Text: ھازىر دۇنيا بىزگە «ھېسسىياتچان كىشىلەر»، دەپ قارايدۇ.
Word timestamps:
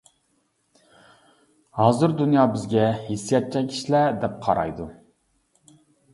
ھازىر 1.79 2.15
دۇنيا 2.21 2.47
بىزگە 2.55 2.87
«ھېسسىياتچان 3.11 3.71
كىشىلەر»، 3.75 4.11
دەپ 4.25 4.43
قارايدۇ. 4.49 4.91